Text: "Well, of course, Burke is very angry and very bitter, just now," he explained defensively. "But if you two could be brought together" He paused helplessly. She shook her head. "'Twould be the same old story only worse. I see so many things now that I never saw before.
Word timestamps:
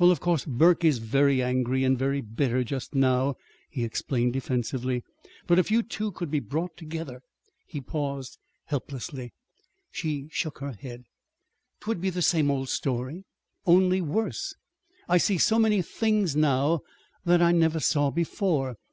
"Well, 0.00 0.10
of 0.10 0.18
course, 0.18 0.44
Burke 0.44 0.84
is 0.84 0.98
very 0.98 1.40
angry 1.40 1.84
and 1.84 1.96
very 1.96 2.20
bitter, 2.20 2.64
just 2.64 2.92
now," 2.92 3.36
he 3.68 3.84
explained 3.84 4.32
defensively. 4.32 5.04
"But 5.46 5.60
if 5.60 5.70
you 5.70 5.84
two 5.84 6.10
could 6.10 6.28
be 6.28 6.40
brought 6.40 6.76
together" 6.76 7.20
He 7.68 7.80
paused 7.80 8.36
helplessly. 8.64 9.32
She 9.92 10.26
shook 10.32 10.58
her 10.58 10.72
head. 10.72 11.04
"'Twould 11.78 12.00
be 12.00 12.10
the 12.10 12.20
same 12.20 12.50
old 12.50 12.68
story 12.68 13.22
only 13.64 14.00
worse. 14.00 14.52
I 15.08 15.18
see 15.18 15.38
so 15.38 15.56
many 15.56 15.82
things 15.82 16.34
now 16.34 16.80
that 17.24 17.40
I 17.40 17.52
never 17.52 17.78
saw 17.78 18.10
before. 18.10 18.74